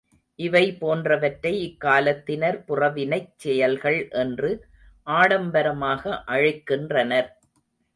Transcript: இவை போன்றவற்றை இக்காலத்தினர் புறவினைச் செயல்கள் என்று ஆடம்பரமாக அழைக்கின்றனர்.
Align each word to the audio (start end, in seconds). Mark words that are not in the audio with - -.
இவை 0.39 0.63
போன்றவற்றை 0.73 1.51
இக்காலத்தினர் 1.65 2.57
புறவினைச் 2.67 3.31
செயல்கள் 3.37 4.01
என்று 4.17 4.51
ஆடம்பரமாக 5.07 6.03
அழைக்கின்றனர். 6.27 7.29